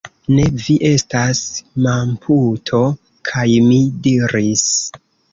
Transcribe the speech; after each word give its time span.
Ne, 0.35 0.43
vi 0.67 0.75
estas 0.87 1.41
namputo! 1.87 2.79
kaj 3.31 3.43
mi 3.67 3.77
diris: 4.07 4.65